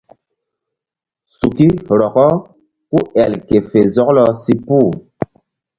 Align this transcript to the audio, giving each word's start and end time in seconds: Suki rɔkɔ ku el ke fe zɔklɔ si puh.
Suki 1.37 1.67
rɔkɔ 1.99 2.25
ku 2.89 2.97
el 3.23 3.33
ke 3.47 3.57
fe 3.69 3.79
zɔklɔ 3.95 4.23
si 4.43 4.53
puh. 4.65 4.89